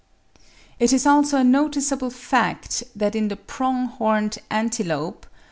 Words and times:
It 0.79 0.93
is 0.93 1.05
also 1.05 1.37
a 1.37 1.43
noticeable 1.43 2.09
fact 2.09 2.81
that 2.95 3.15
in 3.15 3.27
the 3.27 3.35
prong 3.37 3.85
horned 3.85 4.39
antelope 4.49 5.25
(40. 5.25 5.35